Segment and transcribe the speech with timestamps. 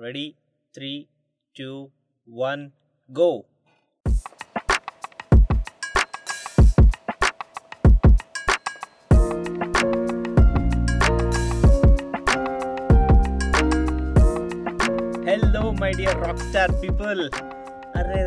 [0.00, 0.26] Ready
[0.74, 0.90] three
[1.56, 1.70] two
[2.28, 2.62] one
[3.10, 3.30] go
[15.26, 17.22] hello my dear rock star people
[17.96, 18.20] అరే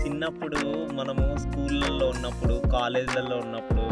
[0.00, 0.60] చిన్నప్పుడు
[0.92, 3.84] మనము స్కూళ్ళల్లో ఉన్నప్పుడు కాలేజీలలో ఉన్నప్పుడు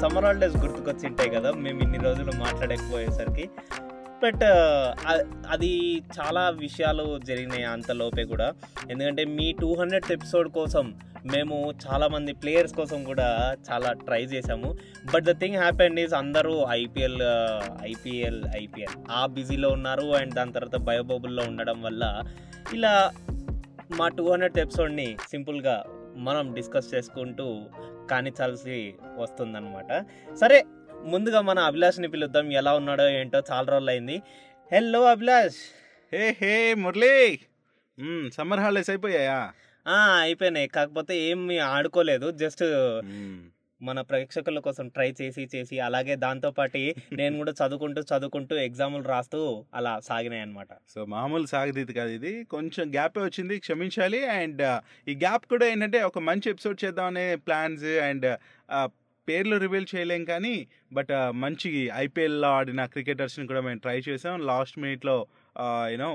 [0.00, 3.44] సమ్మర్ హాలిడేస్ గుర్తుకొచ్చింటాయి కదా మేము ఇన్ని రోజులు మాట్లాడకపోయేసరికి.
[4.22, 4.86] బట్ uh,
[5.54, 5.70] అది
[6.16, 8.48] చాలా విషయాలు జరిగినాయి అంతలోపే కూడా.
[8.92, 10.86] ఎందుకంటే మీ టూ హండ్రెడ్ ఎపిసోడ్ కోసం
[11.32, 13.28] మేము చాలామంది ప్లేయర్స్ కోసం కూడా
[13.68, 14.68] చాలా ట్రై చేసాము
[15.12, 17.22] but the thing happened is అందరూ ఐపీఎల్
[17.92, 22.04] ఐపీఎల్ ఐపీఎల్ ఆ బిజీలో ఉన్నారు అండ్ దాని తర్వాత బయోబబుల్లో ఉండడం వల్ల
[22.72, 22.94] ఇలా
[23.98, 25.76] మా టూ హండ్రెడ్ ఎపిసోడ్ని సింపుల్గా
[26.28, 27.46] మనం డిస్కస్ చేసుకుంటూ
[28.10, 28.78] కానిచాల్సి
[29.22, 29.92] వస్తుందన్నమాట.
[30.40, 30.58] సరే
[31.08, 32.52] ముందుగా మన అభిలాష్ని పిలుద్దాం.
[32.52, 34.22] ఎలా ఉన్నాడో ఏంటో చాలా రోజులు అయింది
[34.74, 35.54] hello Abhilash.
[36.12, 37.38] Hey hey Murali.
[38.32, 39.52] Summer holidays అయిపోయాయా?
[39.88, 40.68] ఆ, అయిపోయినాయి.
[40.68, 42.30] కాకపోతే ఏమి ఆడుకోలేదు.
[42.30, 42.62] జస్ట్
[43.82, 46.76] మన ప్రేక్షకుల కోసం ట్రై చేసి చేసి అలాగే దాంతో పాటు
[47.12, 52.44] నేను కూడా చదువుకుంటూ చదువుకుంటూ ఎగ్జాములు రాస్తూ అలా సాగినాయి అనమాట సో మామూలు సాగదీది కాదు ఇది.
[52.44, 53.58] కొంచెం గ్యాప్ వచ్చింది.
[53.58, 54.26] క్షమించాలి.
[54.26, 58.38] అండ్ ఈ గ్యాప్ కూడా ఏంటంటే ఒక మంచి ఎపిసోడ్ చేద్దామనే ప్లాన్స్ అండ్
[59.28, 60.54] పేర్లు రివీల్ చేయలేం కానీ
[60.92, 64.34] బట్ మంచి ఐపీఎల్లో ఆడిన క్రికెటర్స్ని కూడా మేము ట్రై చేసాం.
[64.46, 65.26] లాస్ట్ మినిట్లో
[65.90, 66.10] యూనో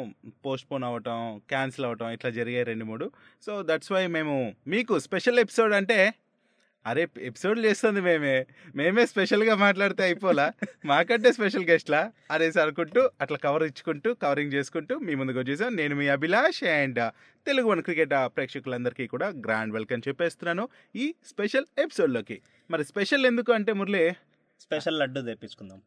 [0.46, 3.12] పోస్ట్పోన్ అవ్వటం క్యాన్సిల్ అవ్వటం ఇట్లా జరిగాయి రెండు మూడు.
[3.46, 6.14] సో దట్స్ వై మేము మీకు స్పెషల్ ఎపిసోడ్ అంటే
[6.86, 8.46] అరే ఎపిసోడ్లు చేస్తుంది మేమే.
[8.76, 10.52] మేమే స్పెషల్గా మాట్లాడితే అయిపోలా?
[10.86, 15.76] మాకంటే స్పెషల్ గెస్ట్లా అనేసి అనుకుంటూ అట్లా కవర్ ఇచ్చుకుంటూ కవరింగ్ చేసుకుంటూ మీ ముందుకు వచ్చేసాం.
[15.76, 17.12] నేను మీ Abhilash and
[17.46, 23.74] Telugu one cricket ప్రేక్షకులందరికీ కూడా గ్రాండ్ వెల్కమ్ చెప్పేస్తున్నాను ఈ స్పెషల్ ఎపిసోడ్లోకి మరి స్పెషల్ ఎందుకు అంటే
[23.74, 24.12] మురళి?
[24.60, 25.82] స్పెషల్ లడ్డు తెప్పించుకుందాం.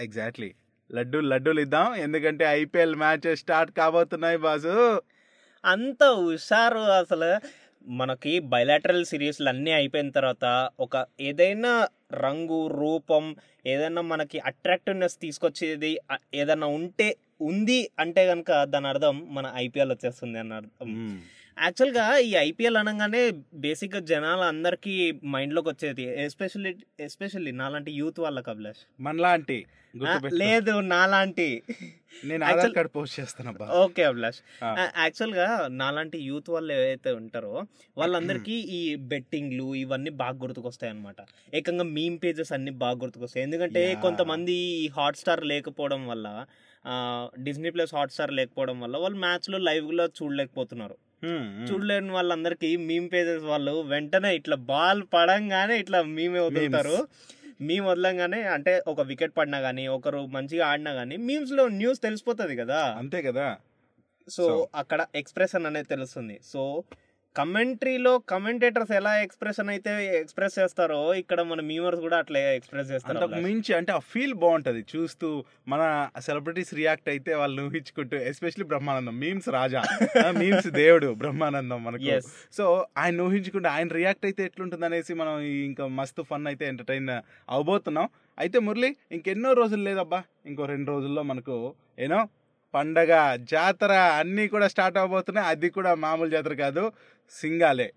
[0.00, 0.54] ఎగ్జాక్ట్లీ
[0.92, 1.94] లడ్డు లడ్డూలు ఇద్దాం.
[1.94, 5.02] ఎందుకంటే ఐపీఎల్ మ్యాచ్ స్టార్ట్ కాబోతున్నాయి బాసు.
[5.64, 7.61] అంత హుషారు అసలు.
[7.86, 10.44] మనకి బయలాటరల్ సిరీస్లు అన్నీ అయిపోయిన తర్వాత
[10.80, 11.72] ఒక ఏదైనా
[12.14, 13.24] రంగు రూపం
[13.66, 15.92] ఏదైనా మనకి అట్రాక్టివ్నెస్ తీసుకొచ్చేది
[16.34, 17.08] ఏదైనా ఉంటే
[17.40, 20.88] ఉంది అంటే కనుక దాని అర్థం మన ఐపీఎల్ వచ్చేస్తుంది అన్న అర్థం.
[21.60, 29.02] యాక్చువల్గా ఈ ఐపీఎల్ అనగానే బేసిక్గా జనాలు అందరికీ మైండ్లోకి వచ్చేది ఎస్పెషల్లీ ఎస్పెషల్లీ నాలాంటి యూత్ వాళ్ళకి అభిలాష్
[29.02, 29.66] మనలాంటి.
[30.32, 31.62] లేదు నాలాంటి
[32.24, 34.38] నేను Aadhaar actual- card post okay Abhilash.
[34.98, 37.62] యాక్చువల్గా నాలాంటి యూత్ వాళ్ళు ఏవైతే ఉంటారో
[37.98, 41.16] వాళ్ళందరికీ ఈ బెట్టింగ్లు ఇవన్నీ బాగా గుర్తుకొస్తాయి అనమాట
[41.54, 43.94] ఏకంగా మీమ్ పేజెస్ అన్ని బాగా గుర్తుకొస్తాయి ఎందుకంటే.
[44.02, 46.46] కొంతమంది ఈ హాట్ స్టార్ లేకపోవడం వల్ల
[47.42, 50.96] డిజ్నీ ప్లస్ హాట్ స్టార్ లేకపోవడం వల్ల వాళ్ళు మ్యాచ్లో లైవ్లో చూడలేకపోతున్నారు.
[51.68, 57.08] చూడలేని వాళ్ళందరికీ మీమ్ పేజెస్ వాళ్ళు వెంటనే ఇట్లా బాల్ పడంగానే ఇట్లా మీమే వదులుతారు
[57.60, 62.80] మేము వదలంగానే అంటే ఒక వికెట్ పడినా కానీ ఒకరు మంచిగా ఆడినా కానీ మీమ్స్లో న్యూస్ తెలిసిపోతుంది కదా.
[62.98, 63.56] అంతే కదా.
[64.28, 66.40] సో అక్కడ ఎక్స్ప్రెషన్ అనేది తెలుస్తుంది.
[66.42, 66.84] సో
[67.38, 73.26] కమెంట్రీలో కమెంటేటర్స్ ఎలా ఎక్స్ప్రెషన్ అయితే ఎక్స్ప్రెస్ చేస్తారో ఇక్కడ మన మీమర్స్ కూడా అట్లా ఎక్స్ప్రెస్ చేస్తారు.
[73.46, 74.84] మించి అంటే ఆ ఫీల్ బాగుంటది.
[74.92, 75.82] చూస్తూ మన
[76.26, 79.20] సెలబ్రిటీస్ రియాక్ట్ అయితే వాళ్ళు ఊహించుకుంటూ ఎస్పెషల్లీ బ్రహ్మానందం.
[79.20, 79.82] మీమ్స్ రాజా.
[80.40, 82.18] మీమ్స్ దేవుడు బ్రహ్మానందం మనకు.
[82.58, 87.10] సో ఆయన ఊహించుకుంటే ఆయన రియాక్ట్ అయితే ఎట్లుంటుంది అనేసి మనం ఇంకా మస్తు ఫన్ అయితే ఎంటర్టైన్
[87.56, 88.08] అవబోతున్నాం.
[88.38, 90.22] అయితే మురళి ఇంకెన్నో రోజులు లేదబ్బా.
[90.46, 91.56] ఇంకో రెండు రోజుల్లో మనకు
[91.98, 92.20] ఏనో
[92.74, 95.48] పండగ జాతర అన్నీ కూడా స్టార్ట్ అవబోతున్నాయి.
[95.48, 96.92] అది కూడా మామూలు జాతర కాదు
[97.30, 97.92] సింగాలే.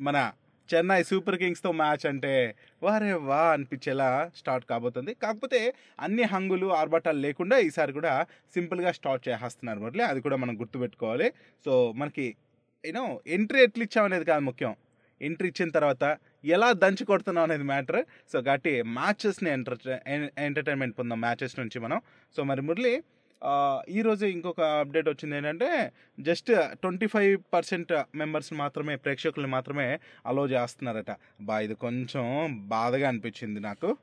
[0.00, 0.32] మన
[0.74, 5.14] చెన్నై సూపర్ కింగ్స్తో మ్యాచ్ అంటే వారే వా అనిపించేలా స్టార్ట్ కాబోతుంది.
[5.14, 10.02] కాకపోతే అన్ని హంగులు ఆర్భటాలు లేకుండా ఈసారి కూడా సింపుల్గా స్టార్ట్ చేసేస్తున్నారు మురళి.
[10.02, 11.32] అది కూడా మనం గుర్తుపెట్టుకోవాలి.
[11.64, 12.36] సో మనకి
[12.86, 14.76] యూనో ఎంట్రీ ఎట్లు ఇచ్చామనేది కాదు ముఖ్యం.
[15.22, 18.04] ఎంట్రీ ఇచ్చిన తర్వాత ఎలా దంచి కొడుతున్నాం అనేది మ్యాటర్.
[18.32, 19.78] సో కాబట్టి మ్యాచెస్ని ఎంటర్
[20.38, 22.00] ఎంటర్టైన్మెంట్ పొందాం మ్యాచెస్ నుంచి మనం.
[22.36, 23.02] సో మరి మురళి
[23.42, 23.54] ఆ,
[23.88, 30.46] ఈ రోజు ఇంకొక అప్డేట్ వచ్చింది ఏంటంటే just twenty five percent members మాత్రమే ప్రేక్షకులు మాత్రమే అలో
[30.46, 31.16] చేస్తున్నారట.
[31.40, 32.24] బా ఇది కొంచెం
[32.68, 33.96] బాధగా అనిపించింది నాకు.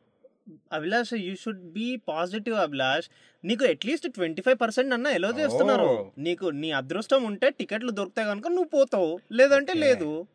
[0.73, 3.09] Abhilash you should be positive Abhilash.
[3.45, 6.13] నీకు అట్లీస్ట్ ట్వంటీ ఫైవ్ పర్సెంట్ అన్న ఎలా చేస్తున్నారు.
[6.17, 9.19] నీకు నీ అదృష్టం ఉంటే టికెట్లు దొరుకుతాయి కనుక నువ్వు పోతావు.
[9.31, 9.73] లేదంటే.
[9.73, 10.27] లేదు.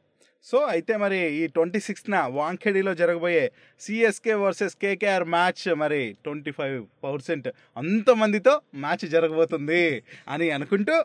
[0.44, 6.86] సో అయితే మరి ఈ ట్వంటీ సిక్స్త్న వాంఖేడిలో జరగబోయే సిఎస్కే వర్సెస్ కేకేఆర్ మ్యాచ్ మరి ట్వంటీ ఫైవ్
[7.04, 10.96] పర్సెంట్ అంతమందితో మ్యాచ్ జరగబోతుంది అని అనుకుంటూ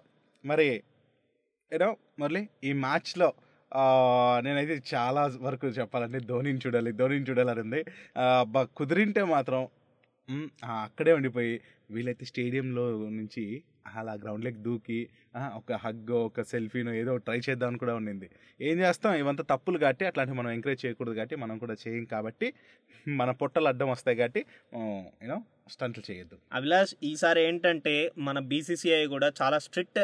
[0.46, 0.84] మరి
[1.74, 3.34] ఏదో మురళి ఈ మ్యాచ్లో
[4.40, 7.82] నేనైతే చాలా వరకు చెప్పాలంటే ధోనిని చూడాలి ధోనిని చూడాలని ఉంది.
[8.40, 9.62] అబ్బా కుదిరింటే మాత్రం
[10.64, 11.54] అక్కడే ఉండిపోయి
[11.92, 13.44] వీలైతే స్టేడియంలో నుంచి
[13.96, 15.00] అలా గ్రౌండ్లోకి దూకి
[15.56, 18.28] ఒక హగ్ ఒక సెల్ఫీనో ఏదో ట్రై చేద్దామని కూడా ఉండింది.
[18.62, 19.14] ఏం చేస్తాం?
[19.14, 22.48] ఇవంతా తప్పులు కాబట్టి అట్లాంటివి మనం ఎంకరేజ్ చేయకూడదు కాబట్టి మనం కూడా చేయం కాబట్టి
[23.08, 24.44] మన పొట్టలు అడ్డం వస్తాయి కాబట్టి
[25.24, 25.40] యూనో
[25.70, 26.38] స్టంట్లు చేయొద్దు.
[26.54, 30.00] అభిలాష్ ఈసారి ఏంటంటే మన బీసీసీఐ కూడా చాలా స్ట్రిక్ట్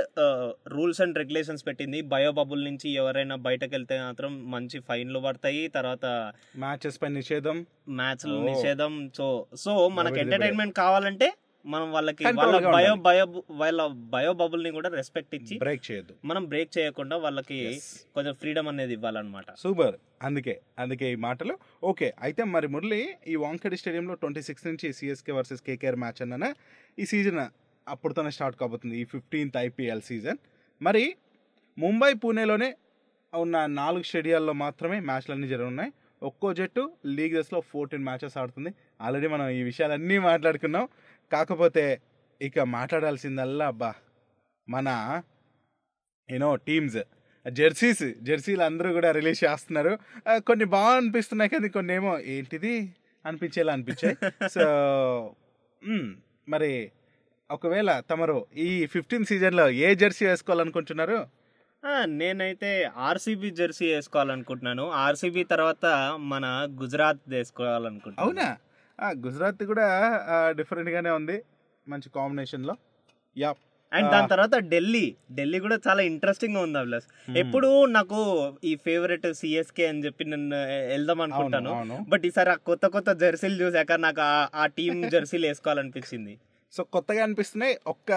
[0.68, 2.02] రూల్స్ అండ్ రెగ్యులేషన్స్ పెట్టింది.
[2.02, 5.68] బయో బబుల్ నుంచి ఎవరైనా బయటకు వెళ్తే మాత్రం మంచి ఫైన్లు పడతాయి.
[5.68, 7.66] తర్వాత మ్యాచెస్ పై నిషేధం.
[7.90, 8.46] మ్యాచ్లు Oh.
[8.46, 9.12] నిషేధం.
[9.16, 11.34] సో సో మనకి ఎంటర్టైన్మెంట్ కావాలంటే
[11.66, 12.92] మనం వాళ్ళకి వాళ్ళ బయో.
[13.08, 13.24] బయో
[13.62, 13.80] వాళ్ళ
[14.14, 16.14] బయో బబుల్ని కూడా రెస్పెక్ట్ ఇచ్చి బ్రేక్ చేయొద్దు.
[16.30, 17.60] మనం బ్రేక్ చేయకుండా వాళ్ళకి.
[18.16, 19.46] కొంచెం ఫ్రీడమ్ అనేది ఇవ్వాలన్నమాట.
[19.64, 19.96] సూపర్
[20.28, 21.56] అందుకే అందుకే ఈ మాటలు.
[21.92, 23.02] ఓకే అయితే మరి మురళి
[23.34, 26.50] ఈ వాంకడి స్టేడియంలో ట్వంటీ సిక్స్ నుంచి సిఎస్కే వర్సెస్ కేకేఆర్ మ్యాచ్ అన్న
[27.02, 27.42] ఈ సీజన్
[27.88, 28.96] అప్పుడుతోనే స్టార్ట్ కాబోతుంది.
[29.02, 30.40] ఈ ఫిఫ్టీన్త్ ఐపీఎల్ సీజన్
[30.82, 31.06] మరి
[31.78, 32.70] ముంబై పూణేలోనే
[33.34, 35.92] ఉన్న నాలుగు స్టేడియాల్లో మాత్రమే మ్యాచ్లన్నీ జరుగున్నాయి
[36.22, 36.84] ఒక్కో జట్టు
[37.18, 38.72] లీగ్ దశలో ఫోర్టీన్ మ్యాచెస్ ఆడుతుంది.
[39.06, 40.86] ఆల్రెడీ మనం ఈ విషయాలన్నీ మాట్లాడుకున్నాం.
[41.32, 41.86] కాకపోతే
[42.42, 43.92] ఇక మాట్లాడాల్సిందల్లా అబ్బా!
[44.68, 44.90] మన
[46.30, 47.00] యూనో టీమ్స్
[47.46, 49.94] జెర్సీస్ జెర్సీలు అందరూ కూడా రిలీజ్ చేస్తున్నారు.
[50.40, 52.74] కొన్ని బాగా అనిపిస్తున్నాయి కానీ కొన్ని ఏమో ఏంటిది?
[53.26, 54.16] అనిపించేలా అనిపించాయి.
[54.50, 54.64] సో
[56.50, 56.72] మరి
[57.50, 61.20] ఒకవేళ తమరు ఈ ఫిఫ్టీన్ సీజన్లో ఏ జెర్సీ వేసుకోవాలనుకుంటున్నారు?
[62.14, 62.70] నేనైతే
[63.02, 64.90] ఆర్సీబీ జెర్సీ వేసుకోవాలనుకుంటున్నాను.
[65.00, 65.86] ఆర్సీబీ తర్వాత
[66.24, 66.46] మన
[66.82, 68.26] గుజరాత్ వేసుకోవాలనుకుంటున్నాను.
[68.26, 68.48] అవునా?
[69.08, 69.86] గుజరాత్ కూడా
[70.50, 71.44] డిఫరెంట్గానే ఉంది
[71.88, 72.76] మంచి కాంబినేషన్లో
[73.38, 73.56] యా
[73.94, 74.12] అండ్.
[74.12, 75.16] దాని తర్వాత ఢిల్లీ.
[75.32, 77.38] ఢిల్లీ కూడా చాలా ఇంట్రెస్టింగ్గా ఉంది అభిలాష్.
[77.38, 78.20] ఎప్పుడు నాకు
[78.64, 80.56] ఈ ఫేవరెట్ సిఎస్కే అని చెప్పి నేను
[80.88, 82.06] వెళ్దాం అనుకుంటాను.
[82.10, 86.40] బట్ ఈసారి ఆ కొత్త కొత్త జెర్సీలు చూసాక నాకు ఆ- ఆ టీం జెర్సీలు వేసుకోవాలనిపించింది.
[86.72, 87.78] సో కొత్తగా అనిపిస్తున్నాయి.
[87.88, 88.12] ఒక్క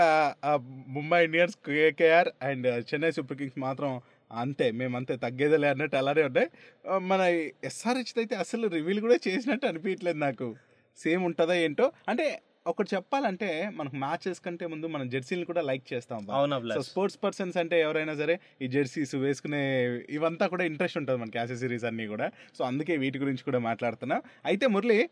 [0.89, 4.01] Mumbai Indians KKR and Chennai Super Kings మాత్రం
[4.33, 6.49] అంతే మేము అంతే తగ్గేదిలే అన్నట్టు అలానే
[6.91, 7.21] ఆ, మన
[7.65, 10.57] ఎస్ఆర్హెచ్ అయితే అసలు రివీల్ కూడా చేసినట్టు అనిపించట్లేదు నాకు.
[10.97, 11.93] సేమ్ ఉంటుందా ఏంటో?
[12.09, 16.27] అంటే ఒకటి చెప్పాలంటే మనకు మ్యాచెస్ కంటే ముందు మనం జెర్సీని కూడా లైక్ చేస్తాం.
[16.31, 21.39] అవును సో స్పోర్ట్స్ పర్సన్స్ అంటే ఎవరైనా సరే ఈ జెర్సీస్ వేసుకునే ఇవంతా కూడా ఇంట్రెస్ట్ ఉంటుంది మనకి
[21.39, 22.31] యాక్సెసరీస్ అన్నీ కూడా.
[22.59, 24.23] సో అందుకే వీటి గురించి కూడా మాట్లాడుతున్నా.
[24.45, 25.11] అయితే మురళి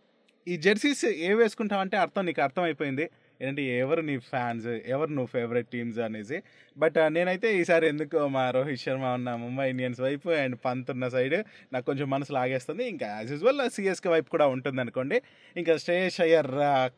[0.48, 3.10] ఈ జెర్సీస్ ఏ వేసుకుంటావు అంటే అర్థం నీకు అర్థమైపోయింది.
[3.42, 6.42] ఏంటంటే ఎవరు నీ ఫ్యాన్స్ ఎవరు నువ్వు ఫేవరెట్ టీమ్స్ అనేసి.
[6.82, 11.36] బట్ నేనైతే ఈసారి ఎందుకు మా రోహిత్ శర్మ ఉన్న ముంబై ఇండియన్స్ వైపు అండ్ పంత్ ఉన్న సైడ్
[11.72, 12.84] నాకు కొంచెం మనసు లాగేస్తుంది.
[12.92, 15.18] ఇంకా యాజ్ యూజువల్ సిఎస్కే వైపు కూడా ఉంటుంది అనుకోండి
[15.56, 16.50] ఇంకా శ్రేయస్ అయ్యర్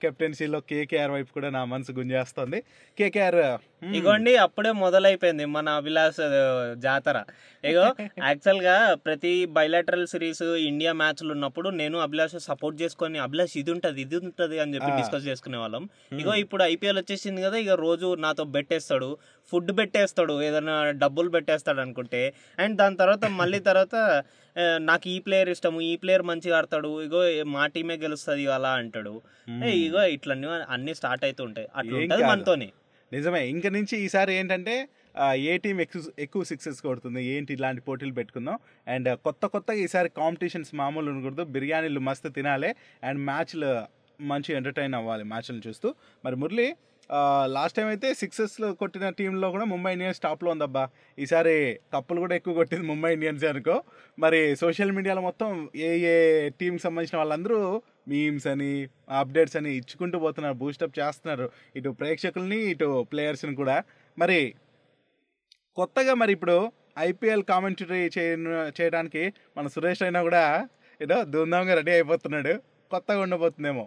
[0.05, 2.61] కెప్టెన్సీలో కేకేఆర్ వైపు కూడా నా మనసు గుంజేస్తుంది.
[3.00, 3.40] కేకేఆర్
[3.99, 6.20] ఇగోండి అప్పుడే మొదలైపోయింది మన అభిలాష్
[6.84, 7.17] జాతర.
[7.70, 7.87] ఇగో
[8.26, 8.75] యాక్చువల్గా
[9.06, 14.56] ప్రతి బయలాటరల్ సిరీస్ ఇండియా మ్యాచ్లు ఉన్నప్పుడు నేను అభిలాష్ సపోర్ట్ చేసుకొని అభిలాష్ ఇది ఉంటది ఇది ఉంటది
[14.64, 14.90] అని చెప్పి.
[15.00, 15.84] డిస్కస్ చేసుకునే వాళ్ళం
[16.20, 19.11] ఇగో ఇప్పుడు ఐపీఎల్ వచ్చేసింది కదా ఇక రోజు నాతో బెట్టేస్తాడు.
[19.52, 22.22] ఫుడ్ పెట్టేస్తాడు ఏదైనా డబ్బులు పెట్టేస్తాడు అనుకుంటే.
[22.58, 23.94] అండ్ దాని తర్వాత మళ్ళీ తర్వాత
[24.90, 27.22] నాకు ఈ ప్లేయర్ ఇష్టము ఈ ప్లేయర్ మంచిగా ఆడతాడు ఇగో
[27.54, 29.14] మా టీమే గెలుస్తుంది అలా అంటాడు.
[29.84, 31.69] ఇగో ఇట్లన్నీ అన్ని స్టార్ట్ అవుతూ ఉంటాయి.
[31.76, 32.25] అట్లా ఉంటది.
[32.32, 32.70] మనతోని.
[33.12, 33.40] నిజమే.
[33.52, 34.75] ఇంక నుంచి ఈసారి ఏంటంటే
[35.49, 38.58] ఏ టీం ఎక్కువ ఎక్కువ సిక్సెస్ కొడుతుంది ఏంటి ఇలాంటి పోటీలు పెట్టుకుందాం.
[38.88, 41.44] అండ్ కొత్త కొత్తగా ఈసారి కాంపిటీషన్స్ మామూలు ఉండకూడదు.
[41.56, 42.70] బిర్యానీలు మస్తు తినాలి.
[43.08, 43.72] అండ్ మ్యాచ్లు
[44.20, 45.88] మంచి ఎంటర్టైన్ అవ్వాలి మ్యాచ్లు చూస్తూ.
[46.25, 46.66] మరి మురళి
[47.46, 50.88] లాస్ట్ టైం అయితే సిక్సెస్ కొట్టిన టీంలో కూడా ముంబై ఇండియన్స్ టాప్లో ఉందబ్బా.
[51.19, 53.76] ఈసారి కప్పులు కూడా ఎక్కువ కొట్టింది ముంబై ఇండియన్స్ అనుకో.
[54.19, 60.54] మరి సోషల్ మీడియాలో మొత్తం ఏ ఏ టీంకి సంబంధించిన వాళ్ళందరూ మీమ్స్ అని అప్డేట్స్ అని ఇచ్చుకుంటూ పోతున్నారు
[60.54, 61.50] బూస్టప్ చేస్తున్నారు.
[61.76, 63.76] ఇటు ప్రేక్షకుల్ని ఇటు ప్లేయర్స్ని కూడా.
[64.19, 64.55] మరి
[65.76, 66.56] కొత్తగా మరి ఇప్పుడు
[66.98, 68.02] ఐపీఎల్ కామెంటరీ
[68.81, 69.22] చేయడానికి
[69.56, 70.44] మన సురేష్ అయినా కూడా
[71.00, 72.52] ఏదో ధూమ్ధామ్గా రెడీ అయిపోతున్నాడు.
[72.90, 73.84] కొత్తగా ఉండబోతుందేమో.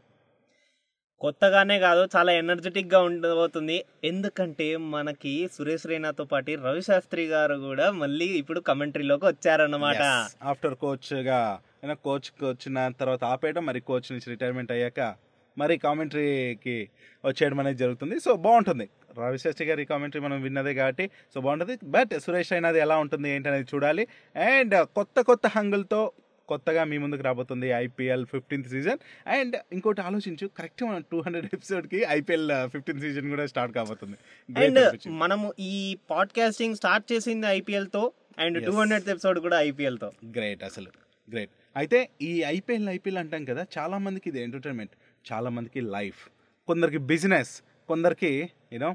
[1.22, 3.78] కొత్తగానే కాదు చాలా ఎనర్జెటిక్గా ఉండబోతుంది.
[4.04, 10.02] ఎందుకంటే మనకి సురేష్ రైనాతో పాటు రవి శాస్త్రి గారు కూడా మళ్ళీ ఇప్పుడు కమెంటరీలోకి వచ్చారన్నమాట.
[10.44, 11.40] ఆఫ్టర్ కోచ్గా
[11.84, 15.14] అయినా కోచ్ వచ్చిన తర్వాత ఆపేయడం మరి కోచ్ నుంచి రిటైర్మెంట్ అయ్యాక
[15.58, 16.90] మరి కామెంటరీకి
[17.26, 18.20] వచ్చేయడం అనేది జరుగుతుంది.
[18.20, 18.90] సో బాగుంటుంది.
[19.20, 21.76] రవిశాస్త్రి గారి కామెంటరీ మనం విన్నదే కాబట్టి సో బాగుంటుంది.
[21.84, 24.08] బట్ సురేష్ అయినది ఎలా ఉంటుంది ఏంటనేది చూడాలి.
[24.36, 26.12] అండ్ కొత్త కొత్త హంగులతో
[26.50, 29.00] కొత్తగా మీ ముందుకు రాబోతుంది ఐపీఎల్ ఫిఫ్టీన్త్ సీజన్.
[29.28, 34.18] అండ్ ఇంకోటి ఆలోచించు కరెక్ట్ మనం టూ హండ్రెడ్ ఎపిసోడ్కి ఐపీఎల్ ఫిఫ్టీన్త్ సీజన్ కూడా స్టార్ట్ కాబోతుంది.
[34.64, 34.82] అండ్.
[35.24, 38.04] మనము ఈ పాడ్కాస్టింగ్ స్టార్ట్ చేసింది ఐపీఎల్తో
[38.40, 38.60] అండ్.
[38.66, 40.92] టూ హండ్రెడ్ ఎపిసోడ్ కూడా ఐపీఎల్తో గ్రేట్ అసలు.
[41.30, 44.94] గ్రేట్ అయితే ఈ ఐపీఎల్ ఐపీఎల్ అంటాం కదా చాలా మందికి ఇది ఎంటర్టైన్మెంట్
[45.32, 46.22] చాలా మందికి లైఫ్
[46.68, 47.52] కొందరికి బిజినెస్
[47.88, 48.32] కొందరికి
[48.74, 48.90] యూనో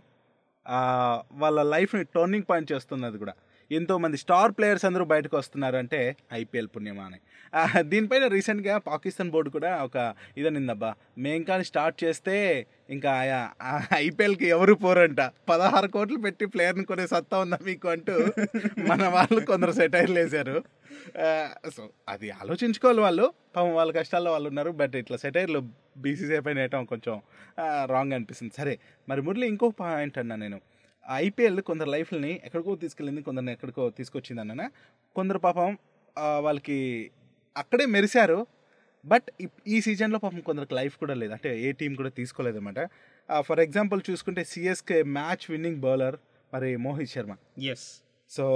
[1.42, 3.35] వాళ్ళ లైఫ్ని టర్నింగ్ పాయింట్ చేస్తుంది అది కూడా.
[3.78, 6.00] ఎంతో మంది స్టార్ ప్లేయర్స్ అందరూ బయటకు వస్తున్నారు అంటే
[6.40, 7.18] ఐపీఎల్ పుణ్యమా అని
[7.90, 9.96] దీనిపైన రీసెంట్గా పాకిస్తాన్ బోర్డు కూడా ఒక
[10.40, 10.90] ఇదనిందబ్బా
[11.24, 12.34] మేం కానీ స్టార్ట్ చేస్తే
[12.96, 13.10] ఇంకా
[14.06, 15.20] ఐపీఎల్కి ఎవరు పోరంట.
[15.50, 18.16] పదహారు కోట్లు పెట్టి ప్లేయర్ని కొనే సత్తా ఉందా మీకు అంటూ
[18.90, 20.56] మన వాళ్ళు కొందరు సెటైర్లు వేశారు.
[21.76, 21.82] సో
[22.14, 23.26] అది ఆలోచించుకోవాలి వాళ్ళు.
[23.56, 25.60] పాపం వాళ్ళ కష్టాల్లో వాళ్ళు ఉన్నారు బట్ ఇట్లా సెటైర్లు
[26.02, 27.14] బీసీసీ పైన వేయటం కొంచెం
[27.94, 28.54] రాంగ్ అనిపిస్తుంది.
[28.60, 28.74] సరే
[29.08, 30.60] మరి మురళి ఇంకో పాయింట్ అన్నా నేను.
[31.25, 34.64] ఐపీఎల్ కొందరు లైఫ్ని ఎక్కడికో తీసుకెళ్ళింది కొందరిని ఎక్కడికో తీసుకొచ్చింది అన్న
[35.17, 35.71] కొందరు పాపం
[36.47, 36.79] వాళ్ళకి
[37.57, 38.38] అక్కడే మెరిశారు.
[39.05, 39.29] బట్
[39.75, 41.33] ఈ సీజన్లో పాపం కొందరికి లైఫ్ కూడా లేదు.
[41.37, 42.81] అంటే ఏ టీం కూడా తీసుకోలేదు అనమాట
[43.49, 46.17] ఫర్ ఎగ్జాంపుల్ చూసుకుంటే సిఎస్కే మ్యాచ్ విన్నింగ్ బౌలర్
[46.52, 47.35] మరి Mohit Sharma.
[47.73, 47.87] Yes
[48.31, 48.47] so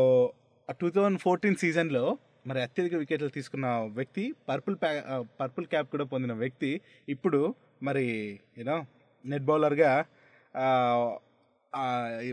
[0.81, 2.05] two thousand fourteen సీజన్లో
[2.47, 3.67] మరి అత్యధిక వికెట్లు తీసుకున్న
[3.99, 4.91] వ్యక్తి పర్పుల్ ప్యా
[5.41, 6.71] పర్పుల్ క్యాప్ కూడా పొందిన వ్యక్తి
[7.09, 7.41] ఇప్పుడు
[7.83, 8.05] మరి
[8.59, 8.77] యూనో
[9.25, 9.93] నెట్ బౌలర్గా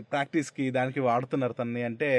[0.00, 2.10] ప్రాక్టీస్కి దానికి వాడుతున్నారు తనని అంటే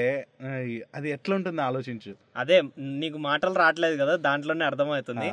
[0.96, 2.16] అది ఎట్లా ఉంటుందో ఆలోచించు.
[2.38, 5.30] అదే నీకు మాటలు రావట్లేదు కదా దాంట్లోనే అర్థమవుతుంది.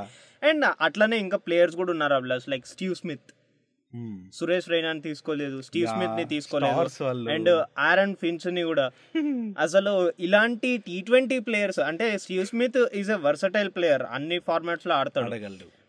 [0.48, 2.48] అండ్ అట్లనే ఇంకా ప్లేయర్స్ కూడా ఉన్నారు Abhilash.
[2.48, 3.28] Like Steve Smith.
[4.34, 7.30] Suresh రైనాని తీసుకోలేదు స్టీవ్ స్మిత్ని తీసుకోలేదు.
[7.30, 8.90] అండ్ ఆరన్ ఫిన్స్ని కూడా.
[9.58, 15.30] అసలు ఇలాంటి టీ ట్వంటీ ప్లేయర్స్ అంటే Steve Smith is a versatile player అన్ని ఫార్మాట్స్లో ఆడతాడు.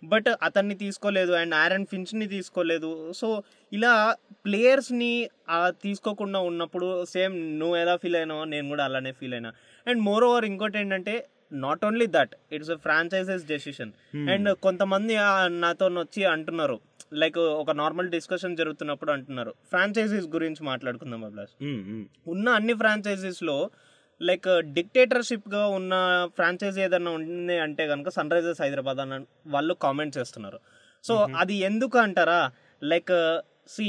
[0.03, 3.13] బట్ అతన్ని తీసుకోలేదు అండ్ ఆరన్ ఫిన్స్ని తీసుకోలేదు.
[3.13, 3.43] సో
[3.74, 4.15] ఇలా
[4.46, 9.53] ప్లేయర్స్ని ఆ, తీసుకోకుండా ఉన్నప్పుడు సేమ్ నువ్వు ఎలా ఫీల్ అయినావో నేను కూడా అలానే ఫీల్ అయినా.
[9.88, 13.91] అండ్ మోర్ ఓవర్ ఇంకోటి ఏంటంటే not only that it's franchises decision.
[14.15, 15.15] And కొంతమంది
[15.48, 16.79] నాతో వచ్చి అంటున్నారు.
[17.13, 19.53] లైక్ ఒక నార్మల్ డిస్కషన్ జరుగుతున్నప్పుడు అంటున్నారు.
[19.70, 21.63] ఫ్రాంచైజీస్ గురించి మాట్లాడుకుందాం అభిలాష్.
[21.63, 22.03] Hmm, hmm.
[22.27, 23.70] ఉన్న అన్ని ఫ్రాంచైజీస్లో
[24.22, 25.94] లైక్ డిక్టేటర్షిప్గా ఉన్న
[26.36, 29.16] ఫ్రాంచైజీ ఏదైనా ఉంది అంటే కనుక సన్ రైజర్స్ హైదరాబాద్ అన్న
[29.48, 30.60] వాళ్ళు కామెంట్ చేస్తున్నారు.
[31.04, 32.42] సో అది ఎందుకు అంటారా?
[32.84, 33.13] లైక్
[33.68, 33.88] సి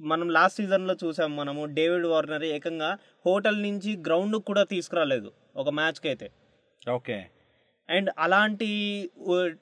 [0.00, 2.90] మనం లాస్ట్ సీజన్లో చూసాం మనము డేవిడ్ వార్నర్ ఏకంగా
[3.26, 6.28] హోటల్ నుంచి గ్రౌండ్ కూడా తీసుకురాలేదు ఒక మ్యాచ్కి అయితే
[6.88, 7.18] ఓకే.
[7.88, 8.68] అండ్ అలాంటి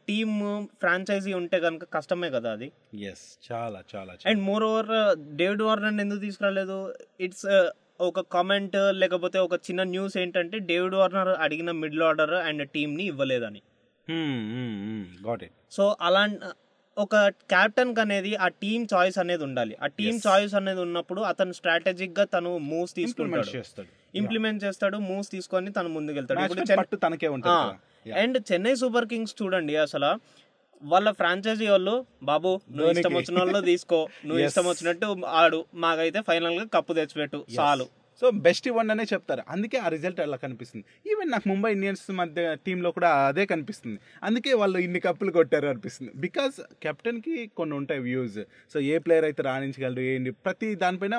[0.08, 0.36] టీమ్
[0.80, 2.68] ఫ్రాంచైజీ ఉంటే కనుక కష్టమే కదా అది.
[3.04, 4.28] ఎస్ చాలా చాలా చాలా.
[4.30, 4.90] And more over
[5.36, 6.78] David Warner ఎందుకు తీసుకురాలేదు?
[7.20, 7.46] ఇట్స్
[8.00, 13.62] ఒక కామెంట్ లేకపోతే ఒక చిన్న న్యూస్ ఏంటంటే డేవిడ్ వార్నర్ అడిగిన మిడిల్ ఆర్డర్ అండ్ టీంని ఇవ్వలేదని
[14.08, 15.44] Hmm, hmm, hmm.
[15.70, 16.20] సో అలా
[16.96, 17.14] ఒక
[17.50, 20.18] క్యాప్టెన్ అనేది ఆ టీమ్ చాయిస్ అనేది ఉండాలి ఆ టీమ్.
[20.26, 23.50] చాయిస్ అనేది ఉన్నప్పుడు అతను స్ట్రాటజిక్గా తను మూవ్స్ తీసుకుంటాడు
[24.14, 27.74] ఇంప్లిమెంట్ చేస్తాడు మూవ్స్ తీసుకొని తను ముందుకెళ్తాడు Match ఇప్పుడు మీద చెన్- పట్టు తనకే ఉంటుంది ఆ, కదా.
[28.06, 28.18] Yeah.
[28.22, 30.10] And Chennai Super Kings చూడండి అసలు
[30.82, 33.14] వాళ్ళ ఫ్రాంచైజీ వాళ్ళు బాబు నువ్వు ఇష్టం.
[33.14, 34.40] వచ్చిన వాళ్ళు తీసుకో నువ్వు.
[34.46, 37.44] ఇష్టం వచ్చినట్టు ఆడు మాకైతే ఫైనల్గా కప్పు తెచ్చిపెట్టు.
[37.60, 37.86] చాలు
[38.20, 39.42] సో బెస్ట్ ఇవ్వండి అనే చెప్తారు.
[39.48, 40.84] అందుకే ఆ రిజల్ట్ అలా కనిపిస్తుంది.
[41.12, 43.98] ఈవెన్ నాకు ముంబై ఇండియన్స్ మధ్య టీంలో కూడా అదే కనిపిస్తుంది.
[44.22, 46.12] అందుకే వాళ్ళు ఇన్ని కప్పులు కొట్టారు అనిపిస్తుంది.
[46.16, 48.38] బికాస్ కెప్టెన్కి కొన్ని ఉంటాయి వ్యూస్
[48.72, 51.16] సో ఏ ప్లేయర్ అయితే రాణించగలరు ఏంటి ప్రతి దానిపైన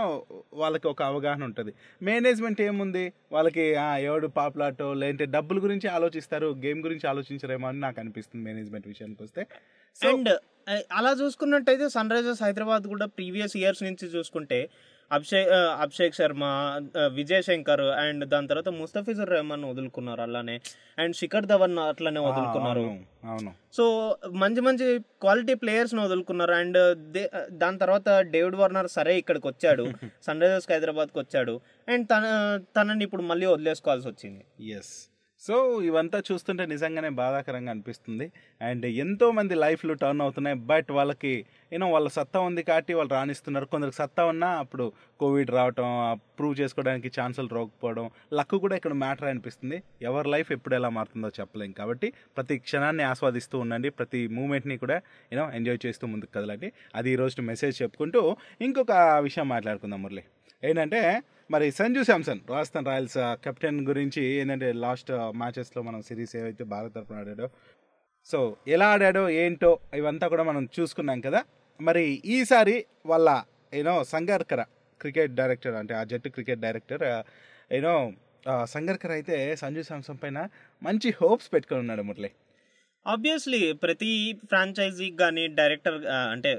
[0.53, 1.73] వాళ్ళకి ఒక అవగాహన ఉంటుంది.
[2.01, 3.13] మేనేజ్మెంట్ ఏముంది?
[3.31, 3.61] వాళ్ళకి
[4.09, 9.43] ఎవడు పాపులాటో లేదంటే డబ్బుల గురించి ఆలోచిస్తారు గేమ్ గురించి ఆలోచించరేమో అని నాకు అనిపిస్తుంది మేనేజ్మెంట్ విషయానికి వస్తే.
[9.97, 10.29] అండ్
[10.69, 14.69] eh, అలా చూసుకున్నట్టయితే సన్ రైజర్స్ హైదరాబాద్ కూడా ప్రీవియస్ ఇయర్స్ నుంచి చూసుకుంటే
[15.15, 15.49] అభిషేక్
[15.83, 16.43] అభిషేక్ శర్మ
[17.17, 20.55] విజయ్ శంకర్ అండ్ దాని తర్వాత ముస్తఫిజుర్ రెహమాన్ వదులుకున్నారు అలానే.
[21.01, 22.85] అండ్ శిఖర్ ధవన్ అట్లనే వదులుకున్నారు.
[23.31, 23.85] అవును, సో
[24.43, 24.85] మంచి మంచి
[25.25, 26.55] క్వాలిటీ ప్లేయర్స్ని వదులుకున్నారు.
[26.61, 26.79] అండ్
[27.63, 29.85] దాని తర్వాత డేవిడ్ వార్నర్ సరే ఇక్కడికి వచ్చాడు.
[30.27, 31.55] సన్ రైజర్స్ హైదరాబాద్కి వచ్చాడు.
[31.93, 32.25] అండ్ తన
[32.77, 34.43] తనని ఇప్పుడు మళ్ళీ వదిలేసుకోవాల్సి వచ్చింది.
[34.79, 34.95] ఎస్
[35.45, 38.25] సో ఇవంతా చూస్తుంటే నిజంగానే బాధాకరంగా అనిపిస్తుంది.
[38.61, 40.57] అండ్ ఎంతో మంది లైఫ్లు టర్న్ అవుతున్నాయి.
[40.71, 43.65] బట్ వాళ్ళకి యూనో వాళ్ళ సత్తా ఉంది కాబట్టి వాళ్ళు రాణిస్తున్నారు.
[43.65, 45.87] కొందరికి సత్తా ఉన్నా అప్పుడు కోవిడ్ రావటం
[46.39, 49.83] ప్రూవ్ చేసుకోవడానికి ఛాన్సులు రాకపోవడం లక్ కూడా ఇక్కడ మ్యాటర్ అనిపిస్తుంది.
[50.01, 53.89] ఎవరి లైఫ్ ఎప్పుడు ఎలా మారుతుందో చెప్పలేం కాబట్టి ప్రతి క్షణాన్ని ఆస్వాదిస్తూ ఉండండి.
[53.89, 55.01] ప్రతి మూమెంట్ని కూడా
[55.33, 56.71] యూనో ఎంజాయ్ చేస్తూ ముందుకు కదలండి.
[56.95, 58.23] అది ఈరోజు మెసేజ్ చెప్పుకుంటూ
[58.61, 58.91] ఇంకొక
[59.27, 60.23] విషయం మాట్లాడుకుందాం మురళి.
[60.63, 61.01] ఏంటంటే
[61.49, 65.11] మరి సంజు శాంసన్ రాజస్థాన్ రాయల్స్ కెప్టెన్ గురించి ఏంటంటే లాస్ట్
[65.41, 67.47] మ్యాచెస్లో మనం సిరీస్ ఏవైతే భారత్ తరపున ఆడాడో.
[68.29, 68.39] సో
[68.75, 71.41] ఎలా ఆడాడో ఏంటో ఇవంతా కూడా మనం చూసుకున్నాం కదా.
[71.79, 72.03] మరి
[72.35, 72.75] ఈసారి
[73.11, 73.29] వాళ్ళ
[73.73, 74.61] ఏనో సంగర్కర
[75.01, 77.05] క్రికెట్ డైరెక్టర్ అంటే ఆ జట్టు క్రికెట్ డైరెక్టర్
[77.77, 77.93] ఏనో
[78.75, 80.41] సంగర్కర్ అయితే సంజు శాంసన్ పైన
[80.81, 82.31] మంచి హోప్స్ పెట్టుకొని ఉన్నాడు మురళి.
[83.07, 84.09] ఆబ్వియస్లీ ప్రతి
[84.45, 86.51] ఫ్రాంచైజీకి కానీ డైరెక్టర్ అంటే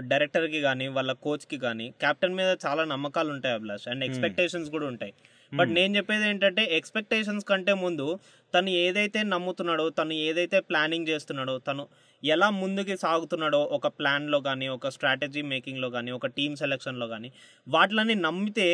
[0.00, 3.88] డైరెక్టర్కి కానీ వాళ్ళ కోచ్కి కానీ కెప్టెన్ మీద చాలా నమ్మకాలు ఉంటాయి అభిలాష్.
[3.88, 5.12] అండ్ ఎక్స్పెక్టేషన్స్ కూడా ఉంటాయి.
[5.54, 8.18] బట్ నేను చెప్పేది ఏంటంటే ఎక్స్పెక్టేషన్స్ కంటే ముందు
[8.54, 11.84] తను ఏదైతే నమ్ముతున్నాడో తను ఏదైతే ప్లానింగ్ చేస్తున్నాడో తను
[12.24, 17.32] ఎలా ముందుకి సాగుతున్నాడో ఒక ప్లాన్లో కానీ ఒక స్ట్రాటజీ మేకింగ్లో కానీ ఒక టీమ్ సెలెక్షన్లో కానీ
[17.68, 18.68] వాటిని నమ్మితే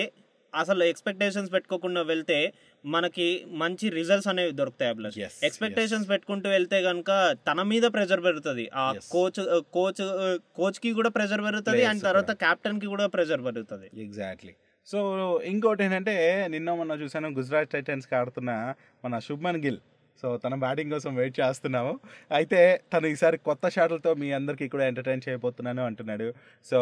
[0.54, 2.52] అసలు ఎక్స్పెక్టేషన్స్ పెట్టుకోకుండా వెళ్తే
[2.84, 5.18] మనకి మంచి రిజల్ట్స్ అనేవి దొరుకుతాయి అభిలాష్.
[5.18, 7.10] Yes, ఎక్స్పెక్టేషన్స్ పెట్టుకుంటూ వెళ్తే కనుక
[7.48, 8.70] తన మీద ప్రెషర్ పెరుగుతుంది.
[8.74, 8.94] ఆ.
[9.10, 9.40] కోచ్
[9.72, 10.02] కోచ్
[10.56, 13.90] కోచ్కి కూడా ప్రెషర్ పెరుగుతుంది అండ్ తర్వాత కెప్టెన్కి కూడా ప్రెషర్ పెరుగుతుంది.
[14.02, 14.54] ఎగ్జాక్ట్లీ
[14.88, 14.98] సో
[15.44, 19.78] ఇంకోటి ఏంటంటే నిన్న మొన్న చూసాను గుజరాత్ టైటన్స్కి ఆడుతున్న మన శుభ్మన్ గిల్.
[20.22, 22.00] సో తన బ్యాటింగ్ కోసం వెయిట్ చేస్తున్నాము.
[22.32, 26.34] అయితే తను ఈసారి కొత్త షాట్లతో మీ అందరికీ కూడా ఎంటర్టైన్ చేయబోతున్నాను అంటున్నాడు.
[26.64, 26.78] సో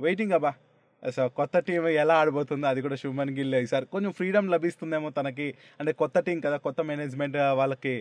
[0.00, 0.52] వెయిటింగ్ అబ్బా.
[1.02, 5.54] సో కొత్త టీం ఎలా ఆడబోతుందో అది కూడా శుభ్మన్ గిల్ ఈసారి కొంచెం ఫ్రీడమ్ లభిస్తుందేమో తనకి.
[5.80, 7.94] అంటే కొత్త టీం కదా కొత్త మేనేజ్మెంట్ వాళ్ళకి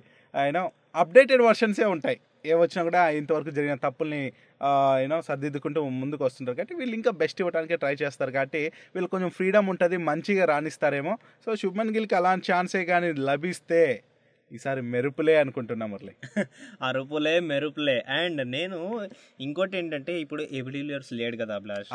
[0.47, 0.63] యూనో
[0.95, 2.17] అప్డేటెడ్ వర్షన్సే ఉంటాయి.
[2.45, 4.21] ఏ వచ్చినా కూడా ఇంతవరకు జరిగిన తప్పుల్ని
[5.03, 6.57] యూనో సర్దిద్దుకుంటూ ముందుకు వస్తుంటారు.
[6.57, 8.31] కాబట్టి వీళ్ళు ఇంకా బెస్ట్ ఇవ్వడానికి ట్రై చేస్తారు.
[8.31, 8.61] కాబట్టి
[8.95, 11.17] వీళ్ళు కొంచెం ఫ్రీడమ్ ఉంటుంది మంచిగా రాణిస్తారేమో.
[11.45, 13.83] సో శుభ్మన్ గిల్కి అలాంటి ఛాన్సే కానీ లభిస్తే
[14.53, 16.43] ఈసారి మెరుపులే అనుకుంటున్నా మురళి.
[16.81, 18.05] అరుపులే మెరుపులే.
[18.09, 21.87] అండ్ నేను ఇంకోటి ఏంటంటే ఇప్పుడు ఎబిడిలియర్స్ లేడు కదా Abhilash.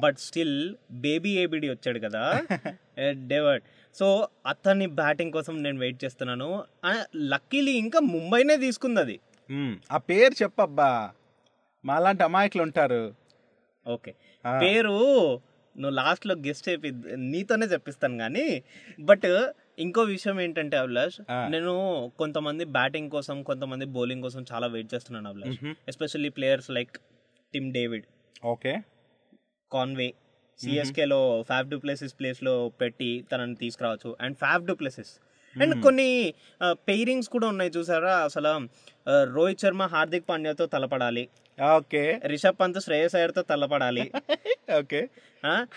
[0.00, 2.22] But still baby ABD వచ్చాడు కదా.
[3.10, 6.64] డెవర్ట్ సో అతని బ్యాటింగ్ కోసం నేను వెయిట్ చేస్తున్నాను.
[7.16, 9.20] లక్కీలీ ఇంకా ముంబైనే తీసుకుంది అది.
[9.92, 11.10] ఆ పేరు చెప్పబ్బా.
[11.84, 13.14] మాలాంటి అమాయకులు ఉంటారు.
[13.86, 14.14] ఓకే.
[14.62, 15.34] పేరు
[15.76, 18.62] నువ్వు లాస్ట్లో గెస్ట్ చెప్పి నీతోనే చెప్పిస్తాను కానీ
[19.00, 19.48] బట్
[19.78, 21.20] ఇంకో విషయం ఏంటంటే అభిలాష్.
[21.30, 21.72] నేను
[22.18, 25.58] కొంతమంది బ్యాటింగ్ కోసం కొంతమంది బౌలింగ్ కోసం చాలా వెయిట్ చేస్తున్నాను Abhilash.
[25.88, 26.98] Especially players like
[27.54, 28.04] Tim David
[28.44, 28.74] okay.
[29.72, 30.14] Conway
[30.58, 34.16] సిఎస్కేలో Faf du Plessis ప్లేస్లో పెట్టి తనని తీసుకురావచ్చు.
[34.20, 35.12] అండ్ ఫ్యాఫ్ డూప్లెసిస్
[35.56, 36.34] అండ్ కొన్ని
[36.70, 38.16] పెయిరింగ్స్ కూడా ఉన్నాయి చూసారా?
[38.16, 38.52] అసలు
[39.32, 41.28] రోహిత్ శర్మ హార్దిక్ పాండ్యాతో తలపడాలి.
[41.76, 42.20] ఓకే.
[42.26, 44.12] రిషబ్ పంత్ శ్రేయస్ అయ్యర్తో తలపడాలి.
[44.78, 45.08] ఓకే.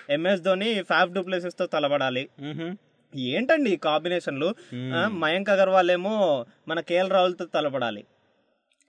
[0.10, 2.30] ఎంఎస్ ధోని ఫ్యాఫ్ డూప్లెసిస్తో తలపడాలి.
[3.16, 4.56] ఏంటండి ఈ కాంబినేషన్లు?
[5.08, 8.06] మయాంక్ అగర్వాల్ ఏమో మన కేఎల్ రాహుల్తో తలపడాలి.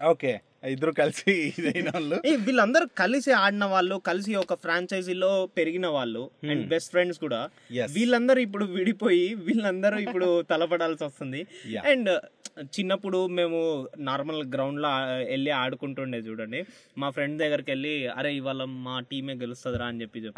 [0.06, 0.40] ఓకే.
[0.64, 2.16] ఇద్దరు కలిసి ఇదైన వాళ్ళు.
[2.46, 7.50] వీళ్ళందరూ కలిసి ఆడిన వాళ్ళు కలిసి ఒక ఫ్రాంచైజీలో పెరిగిన వాళ్ళు అండ్ బెస్ట్ ఫ్రెండ్స్ కూడా.
[7.92, 11.46] వీళ్ళందరూ ఇప్పుడు విడిపోయి వీళ్ళందరూ ఇప్పుడు తలపడాల్సి వస్తుంది.
[11.86, 12.20] అండ్
[12.58, 16.64] చిన్నప్పుడు మేము నార్మల్ గ్రౌండ్లో ఆ- వెళ్ళి ఆడుకుంటుండే చూడండి.
[16.98, 20.30] మా ఫ్రెండ్ దగ్గరికి వెళ్ళి అరే ఇవాళ మా టీమే గెలుస్తుందిరా అని చెప్పి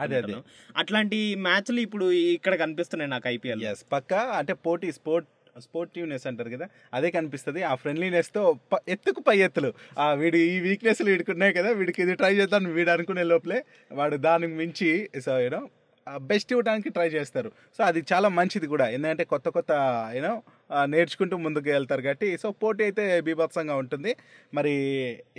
[0.77, 4.15] అట్లాంటి మ్యాచ్లు ఇప్పుడు ఇక్కడ కనిపిస్తున్నాయి నాకు ఐపీఎల్ పక్క?
[4.15, 5.29] అంటే పోటీ స్పోర్ట్
[5.67, 7.63] స్పోర్టివ్నెస్ అంటారు కదా అదే కనిపిస్తుంది.
[7.71, 8.45] ఆ ఫ్రెండ్లీనెస్తో
[8.95, 9.73] ఎత్తుకు పై ఎత్తులు.
[10.05, 13.61] ఆ వీడి ఈ వీక్నెస్లు వీడికి ఉన్నాయి కదా వీడికి ఇది ట్రై చేద్దాం వీడు అనుకునే లోపలే
[14.01, 14.91] వాడు దానికి మించి
[15.27, 15.63] సో యూనో
[16.31, 17.51] బెస్ట్ ఇవ్వడానికి ట్రై చేస్తారు.
[17.77, 18.87] సో అది చాలా మంచిది కూడా.
[18.95, 19.73] ఎందుకంటే కొత్త కొత్త
[20.17, 20.33] యూనో
[20.95, 24.13] నేర్చుకుంటూ ముందుకు వెళ్తారు కాబట్టి సో పోటీ అయితే బీభత్సంగా ఉంటుంది.
[24.59, 24.75] మరి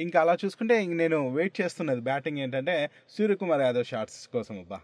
[0.06, 2.76] ఇంకా అలా చూసుకుంటే ఇంక నేను వెయిట్ చేస్తున్నది బ్యాటింగ్ ఏంటంటే
[3.18, 4.80] సూర్యకుమార్ యాదవ్ షాట్స్ కోసం అబ్బా.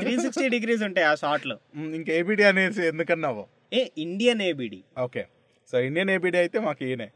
[0.00, 1.56] త్రీ సిక్స్టీ డిగ్రీస్ ఉంటాయి ఆ షాట్లో.
[1.98, 3.42] ఇంకా ఏబిడి అనేది ఎందుకన్నావు?
[3.78, 5.22] A Indian ABD okay.
[5.72, 7.08] So Indian ABD అయితే మాకు ఈయనే.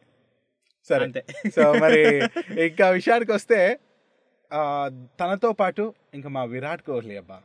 [0.90, 1.04] సరే.
[1.06, 1.22] అంతే.
[1.56, 2.02] సో మరి
[2.66, 3.60] ఇంకా విషయానికి వస్తే
[5.20, 5.82] తనతో పాటు
[6.14, 7.38] ఇంకా మా విరాట్ కోహ్లీ అబ్బా.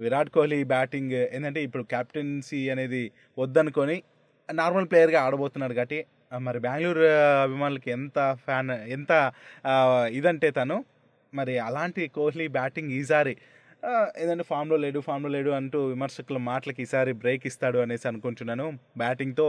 [0.00, 3.02] విరాట్ కోహ్లీ బ్యాటింగ్ ఏంటంటే ఇప్పుడు క్యాప్టెన్సీ అనేది
[3.38, 3.96] వద్దనుకొని
[4.48, 5.98] నార్మల్ ప్లేయర్గా ఆడబోతున్నాడు కాబట్టి
[6.46, 7.04] మరి బెంగళూరు
[7.44, 9.12] అభిమానులకి ఎంత ఫ్యాన్ ఎంత
[10.12, 10.76] ఇదంటే తను
[11.32, 13.34] మరి అలాంటి కోహ్లీ బ్యాటింగ్ ఈసారి
[14.18, 18.66] ఏదంటే ఫామ్లో లేడు ఫామ్లో లేడు అంటూ విమర్శకుల మాటలకి ఈసారి బ్రేక్ ఇస్తాడు అనేసి అనుకుంటున్నాను.
[18.96, 19.46] బ్యాటింగ్తో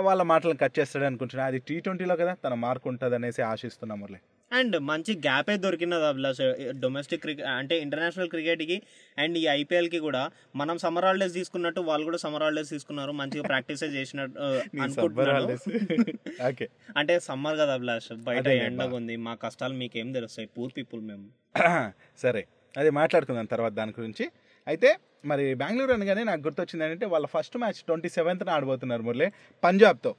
[0.00, 4.20] వాళ్ళ మాటలను కట్ చేస్తాడు అనుకుంటున్నాను అది టీ ట్వంటీలో కదా తన మార్క్ ఉంటుంది అనేసి ఆశిస్తున్నాం మురళి.
[4.52, 6.40] అండ్ మంచి గ్యాపే దొరికినది అభిలాష్
[6.80, 8.76] డొమెస్టిక్ క్రికెట్ అంటే ఇంటర్నేషనల్ క్రికెట్కి
[9.18, 10.22] అండ్ ఈ ఐపీఎల్కి కూడా
[10.56, 13.12] మనం సమ్మర్ హాలిడేస్ తీసుకున్నట్టు వాళ్ళు కూడా సమ్మర్ హాలిడేస్ తీసుకున్నారు.
[13.12, 14.38] మంచిగా ప్రాక్టీస్ చేసినట్టు
[14.84, 15.56] అనుకుంటున్నాను.
[16.96, 18.94] అంటే సమ్మర్ కదా అభిలాష్ బయట ఎండగా.
[18.96, 19.16] ఉంది.
[19.16, 20.48] మా కష్టాలు మీకేం తెలుస్తాయి?
[20.58, 21.26] పూర్ పీపుల్ మేము.
[22.18, 22.44] సరే.
[22.76, 24.24] అది మాట్లాడుకుందాం తర్వాత దాని గురించి.
[24.66, 24.90] అయితే
[25.24, 29.28] మరి బెంగళూరు అనగానే నాకు గుర్తొచ్చింది ఏంటంటే వాళ్ళ ఫస్ట్ మ్యాచ్ ట్వంటీ సెవెంత్న ఆడబోతున్నారు మురళి
[29.64, 30.12] పంజాబ్తో.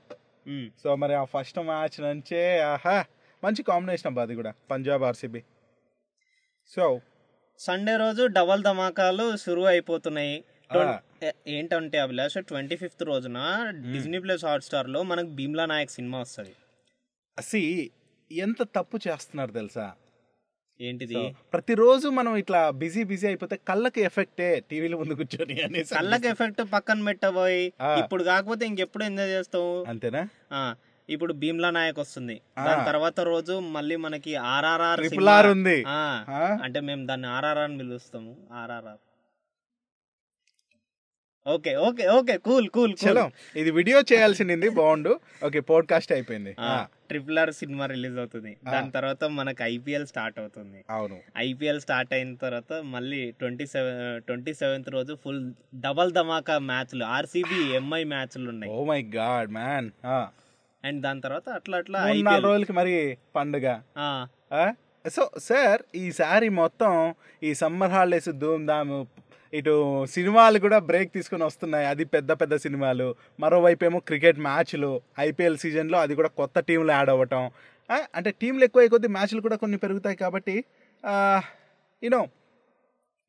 [0.83, 2.41] సో మరి ఆ ఫస్ట్ మ్యాచ్ నుంచే
[2.73, 2.97] ఆహా
[3.43, 5.41] మంచి కాంబినేషన్ అబ్బా అది కూడా పంజాబ్ ఆర్సీబీ
[6.69, 6.85] సో
[7.59, 10.35] సండే రోజు డబల్ ధమాకాలు షురు అయిపోతున్నాయి.
[11.47, 13.38] ఏంటంటే అభిలాష్ ట్వంటీ ఫిఫ్త్ రోజున
[13.93, 16.53] డిజ్నీ ప్లస్ హాట్ స్టార్లో మనకు భీమ్లా నాయక్ సినిమా వస్తుంది.
[17.38, 17.91] సి
[18.31, 19.85] ఎంత తప్పు చేస్తున్నారు తెలుసా?
[20.87, 21.21] ఏంటిది?
[21.53, 27.03] ప్రతిరోజు మనం ఇట్లా బిజీ బిజీ అయిపోతే కళ్ళకి ఎఫెక్టే టీవీలో ముందు కూర్చొని అనేసి కళ్ళకి ఎఫెక్ట్ పక్కన
[27.07, 27.65] పెట్టబోయి.
[28.01, 29.73] ఇప్పుడు కాకపోతే ఇంకెప్పుడు ఎంజాయ్ చేస్తావు?
[29.91, 30.23] అంతేనా?
[31.09, 32.35] ఇప్పుడు భీమ్లా నాయక్ వస్తుంది.
[32.65, 35.03] దాని తర్వాత రోజు మళ్ళీ మనకి ఆర్ఆర్ఆర్
[35.35, 35.77] ఆర్ ఉంది?
[36.65, 39.01] అంటే మేము దాన్ని ఆర్ఆర్ఆర్ అని పిలుస్తాము RRR.
[41.45, 43.25] Okay okay okay cool cool చలో
[43.59, 45.13] ఇది వీడియో చేయాల్సింది బాగుండు.
[45.47, 46.53] ఓకే పోడ్కాస్ట్ అయిపోయింది.
[47.12, 48.52] ట్రిపుల్ ఆర్ సినిమా రిలీజ్ అవుతుంది.
[48.74, 50.80] దాని తర్వాత మనకి ఐపీఎల్ స్టార్ట్ అవుతుంది.
[50.98, 51.17] అవును.
[51.45, 55.41] ఐపీఎల్ స్టార్ట్ అయిన తర్వాత మళ్ళీ ట్వంటీ సెవెన్ ట్వంటీ సెవెంత్ రోజు ఫుల్
[55.88, 58.72] డబల్ ధమాకా మ్యాచ్లు ఆర్సీబీ ఎంఐ మ్యాచ్లు ఉన్నాయి.
[58.76, 59.89] Oh my god man
[60.84, 62.93] and దాని తర్వాత అట్లా అట్లా నాలుగు రోజులకి మరి
[63.38, 63.67] పండుగ.
[65.06, 66.93] సో సార్ ఈసారి మొత్తం
[67.48, 68.93] ఈ సమ్మర్ హాలిడేస్ ధూమ్ ధామ్
[69.53, 71.88] ఇటు సినిమాలు కూడా బ్రేక్ తీసుకొని వస్తున్నాయి.
[71.88, 73.15] అది పెద్ద పెద్ద సినిమాలు.
[73.39, 77.51] మరోవైపు ఏమో క్రికెట్ మ్యాచ్లు ఐపీఎల్ సీజన్లో అది కూడా కొత్త టీంలు యాడ్ అవ్వటం.
[78.15, 80.63] అంటే టీంలు ఎక్కువ కొద్దీ మ్యాచ్లు కూడా కొన్ని పెరుగుతాయి కాబట్టి
[82.03, 82.27] యూనో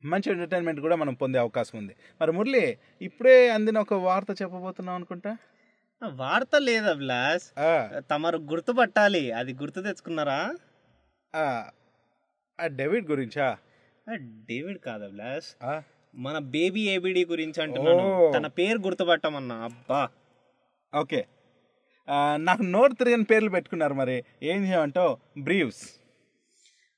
[0.05, 1.95] మంచి ఎంటర్టైన్మెంట్ కూడా మనం పొందే అవకాశం ఉంది.
[2.21, 5.37] మరి మురళి ఇప్పుడే అందిన ఒక వార్త చెప్పబోతున్నాం అనుకుంటా?
[6.07, 7.11] వార్త లేదు
[7.59, 9.31] ఆ, తమరు గుర్తుపట్టాలి.
[9.31, 10.55] అది గుర్తు తెచ్చుకున్నారా?
[12.65, 13.57] డెవిడ్ గురించా?
[14.13, 15.21] డేవిడ్ కాదు
[15.63, 15.81] ఆ,
[16.15, 18.31] మన బేబీ ఏబిడి గురించి అంటున్నాను.
[18.37, 19.55] తన పేరు గుర్తుపట్టమన్నా.
[19.55, 20.09] అబ్బా.
[20.95, 21.25] ఓకే.
[22.35, 24.23] నాకు నోట్ తిరిగిన పేర్లు పెట్టుకున్నారు మరి.
[24.43, 25.83] ఏం చేయమంటావు బ్రీవ్స్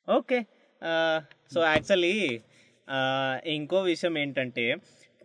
[0.09, 0.45] ఓకే.
[1.53, 2.41] సో యాక్చువల్లీ
[3.45, 4.75] ఇంకో విషయం ఏంటంటే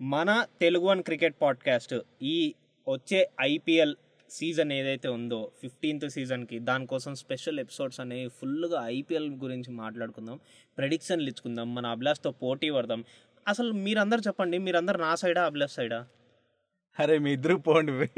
[0.03, 2.55] మన తెలుగు వన్ క్రికెట్ పాడ్కాస్ట్ ఈ
[2.89, 3.95] వచ్చే ఐపీఎల్
[4.31, 10.41] సీజన్ ఏదైతే ఉందో ఫిఫ్టీన్త్ సీజన్కి దానికోసం స్పెషల్ ఎపిసోడ్స్ అనేవి ఫుల్గా ఐపీఎల్ గురించి మాట్లాడుకుందాం
[10.79, 13.05] ప్రెడిక్షన్లు ఇచ్చుకుందాం మన అభిలాష్తో పోటీ పడదాం
[13.49, 16.07] అసలు మీరందరూ చెప్పండి మీరందరు నా సైడా అభిలాష్ సైడా?
[16.99, 18.09] అరే మీ ఇద్దరు పోండి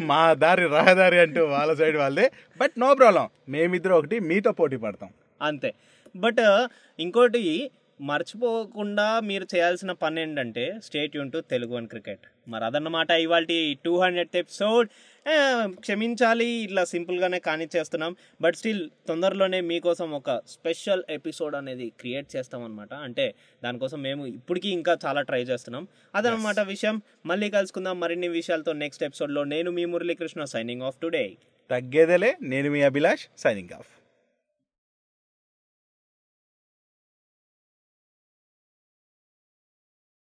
[0.00, 2.30] మా దారి రహదారి అంటూ వాళ్ళ సైడ్ వాళ్ళే.
[2.60, 5.10] బట్ నో ప్రాబ్లం మేమిద్దరు ఒకటి మీతో పోటీ పడతాం.
[5.42, 5.74] అంతే.
[6.16, 6.42] బట్
[7.00, 7.70] ఇంకోటి
[8.00, 12.20] మర్చిపోకుండా మీరు చేయాల్సిన పని ఏంటంటే state Yoon to Telugu one cricket.
[12.48, 13.44] మరి అదన్నమాట ఇవాళ
[13.84, 14.88] టూ హండ్రెడ్ ఎపిసోడ్.
[15.64, 22.94] క్షమించాలి ఇట్లా సింపుల్గానే కానిచ్చేస్తున్నాం బట్ స్టిల్ తొందరలోనే మీకోసం ఒక స్పెషల్ ఎపిసోడ్ అనేది క్రియేట్ చేస్తామన్నమాట.
[22.94, 25.88] అంటే దానికోసం మేము ఇప్పటికీ ఇంకా చాలా ట్రై చేస్తున్నాం.
[26.14, 27.02] అదనమాట విషయం.
[27.26, 29.44] మళ్ళీ కలుసుకుందాం మరిన్ని విషయాలతో నెక్స్ట్ ఎపిసోడ్లో.
[29.44, 31.36] నేను మీ మురళీకృష్ణ సైనింగ్ ఆఫ్ టుడే
[31.70, 33.97] తగ్గేదేలే నేను మీ అభిలాష్ సైనింగ్ ఆఫ్